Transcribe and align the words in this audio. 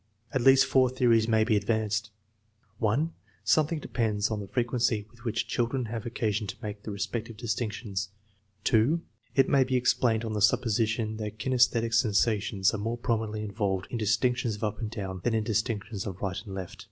At 0.33 0.41
least 0.41 0.65
four 0.65 0.89
theories 0.89 1.27
may 1.27 1.43
be 1.43 1.55
advanced: 1.55 2.09
(1) 2.79 3.13
Something 3.43 3.77
depends 3.77 4.31
on 4.31 4.39
the 4.39 4.47
frequency 4.47 5.05
with 5.11 5.23
which 5.23 5.47
children 5.47 5.85
have 5.93 6.07
occasion 6.07 6.47
to 6.47 6.55
make 6.63 6.81
the 6.81 6.89
respective 6.89 7.37
distinctions.() 7.37 8.09
It 9.35 9.47
may 9.47 9.63
be 9.63 9.75
explained 9.75 10.25
on 10.25 10.33
the 10.33 10.41
supposition 10.41 11.17
that 11.17 11.37
kinsesthetic 11.37 11.93
sensations 11.93 12.73
are 12.73 12.79
more 12.79 12.97
prominently 12.97 13.43
involved 13.43 13.85
in 13.91 13.99
distinctions 13.99 14.55
of 14.55 14.63
up 14.63 14.79
and 14.79 14.89
down 14.89 15.21
than 15.23 15.33
hi 15.33 15.39
distinctions 15.41 16.07
of 16.07 16.19
right 16.19 16.41
and 16.47 16.55
left. 16.55 16.79